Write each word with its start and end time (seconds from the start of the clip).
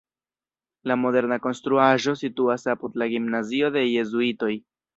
La 0.91 0.95
moderna 1.01 1.37
konstruaĵo 1.43 2.15
situas 2.23 2.67
apud 2.75 2.99
la 3.03 3.11
gimnazio 3.15 3.73
de 3.79 3.87
jezuitoj. 3.87 4.55